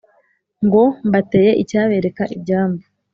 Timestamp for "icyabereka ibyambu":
1.61-2.83